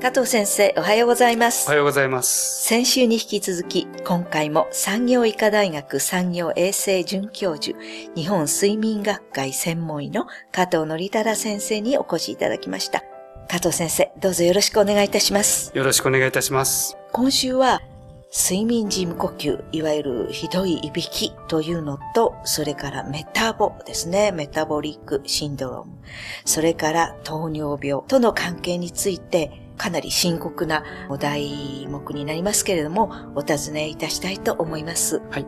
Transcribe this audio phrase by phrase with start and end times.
[0.00, 1.66] 加藤先生、おはようございます。
[1.66, 2.64] おはようございます。
[2.64, 7.76] 先週に引き続き、今回も産業医科大学産業衛生准教授、
[8.16, 13.04] 日本睡眠学会専門医の加藤則忠先生にお越しいただきました。
[13.46, 15.70] 加藤先生、どうぞよろしくお願いいたします。
[15.74, 16.96] よろしくお願いいたします。
[17.12, 17.82] 今週は、
[18.32, 25.98] 睡眠時無呼吸、いわゆるひどいいびきというのと、それからメタボですね、メタボリックシンドローム、
[26.46, 35.22] それから糖尿病との関係について、かなり深刻なお題目になりますけれども、お尋ねいたしたいと思います。
[35.30, 35.46] はい。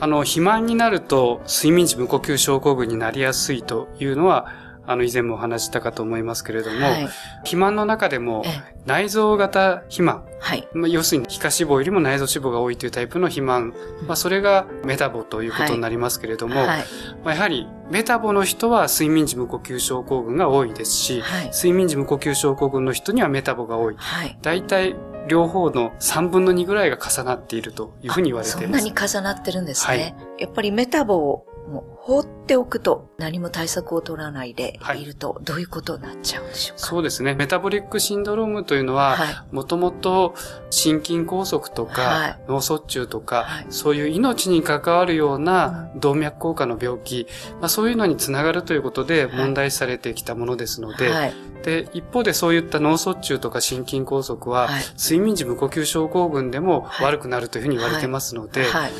[0.00, 4.48] あの、肥満になると睡眠時無呼吸症候群になりやすいというのは、
[4.86, 7.08] あの、以前もお話ししたかと思いますけれども、はい。
[7.38, 10.68] 肥満の中でもえ内臓型肥満、はい。
[10.72, 13.74] まあ、要するに皮下脂肪よりも内臓脂肪が多いというタイプの肥満、
[14.06, 16.84] まあ、それがメタボということになりますけれども、はい。
[17.24, 21.50] まあ、やはりメタボの人は睡眠時無呼吸症候群が多いですし、はい。
[21.50, 23.96] 睡眠時無呼吸症候群の人にはメタボが多い。
[23.96, 24.38] はい。
[24.42, 24.96] 大体
[25.28, 28.64] 両方の3分の2ぐらいが重なっているというふうに言われています。
[28.64, 29.96] そんなに重なってるんですね。
[29.96, 36.86] はいやっぱりメタボをもう放っておくと何も対策を取らないでいるとどういうことになっちゃうんでしょうか？
[36.86, 37.34] そうですね。
[37.34, 40.34] メタボリックシンドロームというのは、はもともと
[40.70, 47.26] 心筋梗塞とか、はい脳卒中とか、はいそういう命に関わるような動脈硬化の病気、
[47.60, 51.32] まあ、そういうのにつながるということではい問題視されてきたものですので、はい。
[51.62, 58.92] で、一方でそういった脳卒中とか心筋梗塞は、はい睡眠時無呼吸症候群でもはい悪くなるというふうに言われてますので、はい。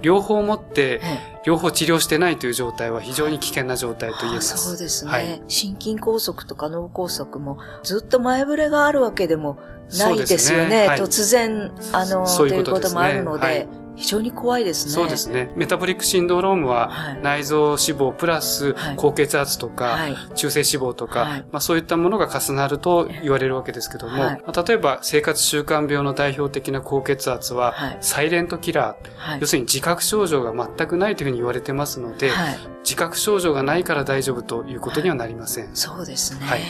[0.00, 1.38] 両方持って、ええ。
[1.44, 4.58] 両方治療してないという状態は非常に危険な状態と言えまあす。
[4.58, 5.42] そうですね、はい。
[5.48, 9.58] 心筋梗塞とか脳梗塞もずっと前触れがあるわけでも
[9.98, 10.82] ないですよね。
[10.82, 10.86] ね。
[10.88, 11.00] はい。
[11.00, 13.68] 突然、あの、そうといううこともあるので、はい
[13.98, 14.92] 非常に怖いですね。
[14.92, 15.50] そうですね。
[15.56, 17.20] メタボリックシンドロームは、はい。
[17.20, 20.16] 内臓脂肪プラスはい高血圧とか、はい。
[20.36, 24.24] 中性脂肪とか、はいまあ、そういったものが重なると言われるわけですけども、
[24.66, 29.46] 例えば生活習慣病の代表的な高血圧は、はいサイレントキラー、はい要。
[29.46, 32.58] するに自覚症状が全くないというふうに言われてますので、はい。
[32.84, 35.74] 自覚症状がないから大丈夫ということにはなりません。
[35.74, 36.46] そうですね。
[36.46, 36.60] はい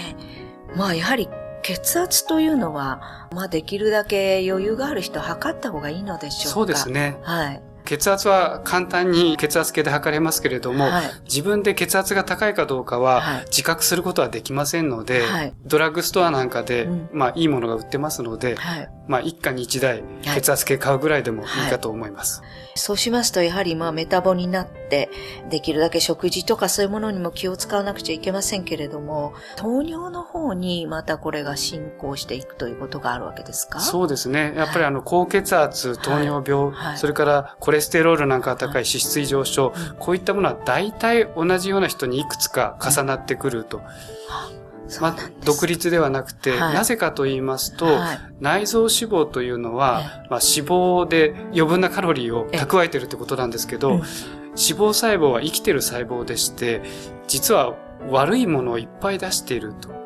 [0.74, 1.28] まあやはり
[1.62, 6.50] 血圧というのは、まあできるだけ余裕がある人は測った方がいいのでしょうか？
[6.50, 6.90] そうです。
[6.90, 7.18] ね。
[7.22, 7.62] はい。
[7.84, 11.10] 血圧は簡単に血圧計で測れますけれども、はい。
[11.24, 18.90] 自分で血圧が高いかどうかははい自覚することはできませんので、はいドラッグストアなんかで、うんまあいいものが売ってますので、はい。
[19.08, 21.46] まあ一家に一台血圧計買うぐらいでもい。
[21.66, 22.42] いかと思います。
[22.76, 25.10] そうしますと、やはりまあメタボになって、
[25.50, 33.80] できるだけ食事とかそういうものにも気を使わなくちゃいけませんけれども、糖尿の方にまたこれが進行していくということがあるわけですか？
[33.80, 34.54] そうですね。
[34.56, 36.98] やっぱりあの高血圧、糖尿病、はい。
[36.98, 39.96] それからコレステロールなんかが高い脂質異常症、うん。
[39.98, 43.82] こういったものは大体同じような人にいくつか重なってくると。
[45.00, 45.16] ま。
[45.44, 54.02] 独立ではなくて、はいなぜかと言いますと、はい内臓脂肪というのは、まあ、脂肪で余分なカロリーを蓄えてるってことなんですけど、うん
[54.58, 56.82] 脂肪細胞は生きてる細胞でして、
[57.28, 57.76] 実は
[58.10, 59.97] 悪いものをいっぱい出していると。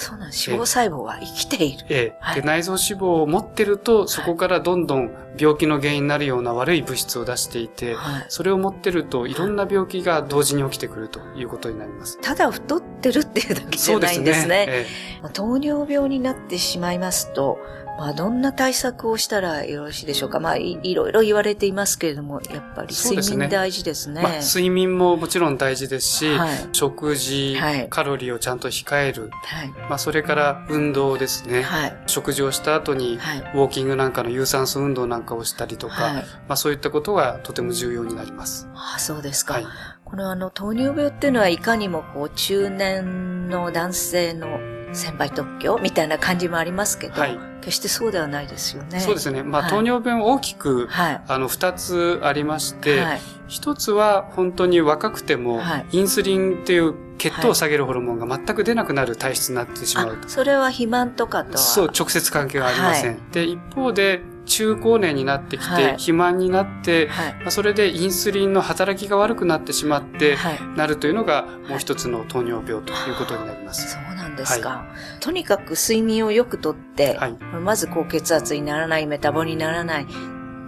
[0.00, 0.50] あ、そうなんです。
[0.50, 1.86] 脂肪細胞は生きている。
[1.88, 8.26] ええはいで内臓脂肪を持ってると、そこからどんどん病気の原因になるような悪い物質を出していて、はい。
[8.28, 12.18] それを持ってるといろんな病気が同時に起きてくるということになります。
[12.20, 14.66] ただ太ってるっていうだけじゃないんですね。
[14.68, 14.86] え
[15.22, 17.58] まあ糖尿病になってしまいますと、
[17.98, 20.40] まあ、どんな対策をしたらよろしいでしょうか。
[20.40, 24.20] まあ、いいろいろ言われていますけれども、やっぱり睡眠大事ですね。
[24.20, 29.68] えまあ、睡眠ももちろん大事ですし、はい食事、はいカロリーをちゃんと控える、はい。
[29.88, 31.62] まあ、それから運動ですね。
[31.62, 31.96] はい。
[32.06, 33.38] 食事をした後に、はい。
[33.38, 36.14] ウォーキングなんかの有酸素運動なんかをしたりとか、はい。
[36.14, 36.22] ま
[36.54, 38.68] あそういったことがとても重要になります。
[38.74, 39.54] あそうですか。
[39.54, 39.66] はい。
[40.04, 44.58] このあの、糖尿病っていうのはいかにもこう、中年の男性の
[44.92, 49.00] 先輩特許みたいな感じもありますけど、はい決してそうではないですよね。
[49.00, 49.42] そうですね。
[49.42, 51.20] まあ、はい糖尿病大きく、はい。
[51.28, 53.20] あの、二つありまして、はい。
[53.48, 61.58] 一つは本当に若くても、はいインスリンっていう血糖を下げるホルモンが全く出なくなる体質になってしまうあ、それは肥満とかとは？
[61.58, 63.30] そう、直接関係はありません。
[63.30, 67.34] で、一方で、中高年になってきて、はい肥満になって、はい。
[67.40, 70.58] まあそれでインスリンの働きが悪くなってしまって、はい。
[70.76, 73.92] なるというのが、もう一つの糖尿病ということになります。
[73.92, 74.86] そうなんですか？
[75.20, 77.32] とにかく睡眠をよくとって、はい。
[77.62, 80.06] まず高血圧にならない、メタボにならないっ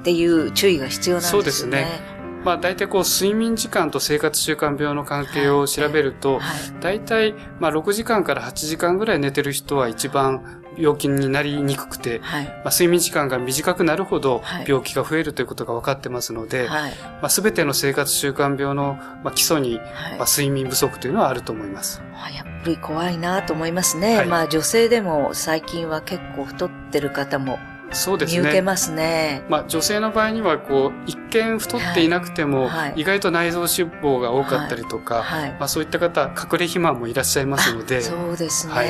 [0.05, 1.43] ていう注意が必要なんですよね。
[1.43, 2.13] そうですね
[2.45, 6.41] まあ大体こう睡眠時間と生活習慣病の関係を調べると、はい。
[6.81, 12.45] 大体まあ6時間から8時間ぐらい寝てる人は一番病気になりにくくて、はい。
[12.45, 16.93] まあ、睡眠時間が短くなるほどはい病気が増えるということが分かってますので、はい。
[17.01, 22.03] まあ、全ての生活習慣病のまあ基礎に、はいまあ、睡眠不足というのはあると思います。
[22.15, 24.17] あやっぱり怖いなと思いますね。
[24.17, 27.59] はいまあ女性でも最近は結構太ってる方も
[27.93, 28.63] そうです見受けね。
[28.63, 29.43] ますね。
[29.49, 35.51] まあ、女性の場合には、こう、一見太っていなくても、はいはい意外と内臓脂肪が多かったりとか、はい。
[35.59, 38.75] まあ、そういった方、隠れ肥満もいらっしゃいますので、そうですね。
[38.75, 38.89] はい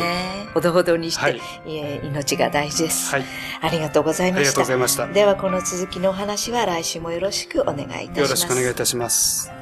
[0.52, 1.40] ほどほどにして、はい。
[1.66, 3.24] えー命が大事です、はい。
[3.60, 4.74] ありがとうございましたありがとうござ。
[4.74, 5.06] いました。
[5.06, 8.18] ではこの続きのお話は来週もよろしくお願いいたします。
[8.18, 9.61] よろしくお願いいたします。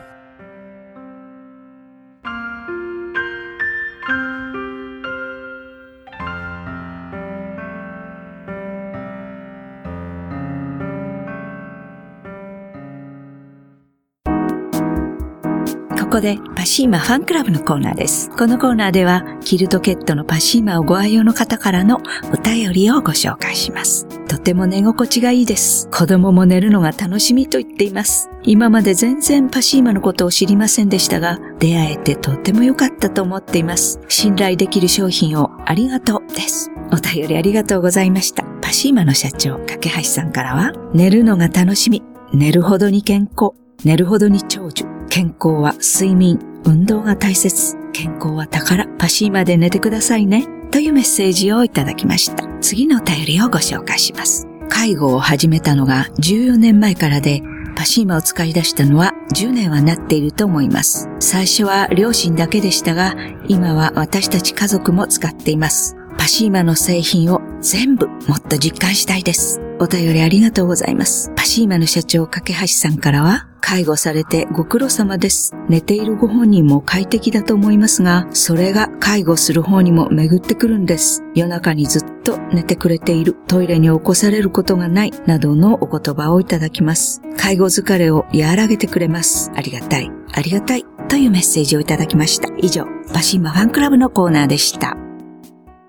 [16.11, 18.31] ここでパシーマファンクラブのコーナーです。
[18.31, 22.01] このコーナーではキルトケットのパシーマをご愛用の方からの
[22.35, 24.09] お便りをご紹介します。
[24.27, 25.89] とても寝心地がいいです。
[25.93, 28.29] 子供も寝るのが楽しみと言っています。
[28.43, 34.01] 今まで全然パシーマのことを知りませんでしたが、出会えてとても良かったと思っています。
[34.09, 36.73] 信頼できる商品をありがとうです。
[36.91, 38.43] お便りありがとうございました。
[38.61, 42.03] パシーマの社長、架橋さんからは、寝るのが楽しみ、
[42.35, 43.53] 寝るほどに健康、
[43.85, 44.90] 寝るほどに長寿。
[45.11, 47.77] 健康は睡眠、運動が大切。
[47.93, 48.87] 健康は宝。
[48.97, 50.47] パシーマで寝てくださいね。
[50.71, 52.47] というメッセージをいただきました。
[52.61, 54.47] 次のお便りをご紹介します。
[54.69, 57.43] 介護を始めたのが14年前からで、
[57.75, 61.09] パシーマを使い出したのは10年はなっていると思います。
[61.19, 63.17] 最初は両親だけでしたが、
[63.49, 65.97] 今は私たち家族も使っています。
[66.19, 69.61] パシーマの製品を全部もっと実感したいです。
[69.81, 71.33] お便りありがとうございます。
[71.35, 75.55] パシーマの社長、架橋さんからは、介護されてご苦労様です。
[75.71, 81.23] 寝ているご本人も快適だと思いますが、それが介護する方にも巡ってくるんです。
[81.35, 87.23] 夜中にずっと寝てくれている、トイレに起こされることがない、などのお言葉をいただきます。
[87.39, 89.51] 介護疲れを和らげてくれます。
[89.55, 92.49] ありがたい、ありがたい、というメッセージをいただきました。
[92.59, 92.85] 以上、
[93.15, 94.95] パシーマファンクラブのコーナーでした。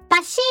[0.07, 0.50] パシー